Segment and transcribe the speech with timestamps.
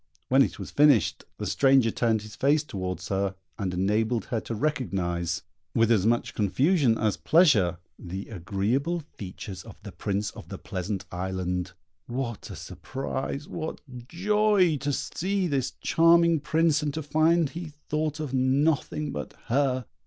[0.29, 4.55] When it was finished, the stranger turned his face towards her, and enabled her to
[4.55, 5.43] recognise,
[5.75, 11.05] with as much confusion as pleasure, the agreeable features of the Prince of the Pleasant
[11.11, 11.73] Island.
[12.07, 18.19] What a surprise, what joy to see this charming Prince, and to find he thought
[18.19, 19.85] of nothing but her!